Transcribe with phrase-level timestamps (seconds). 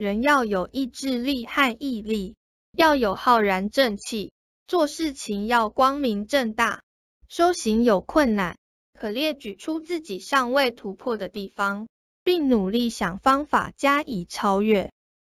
[0.00, 2.34] 人要有意志力和毅力
[2.72, 4.32] 要有浩然正气
[4.66, 6.80] 做事情要光明正大
[7.28, 8.56] 修行有困难
[8.98, 11.86] 可列举出自己尚未突破的地方
[12.24, 14.90] 并努力想方法加以超越。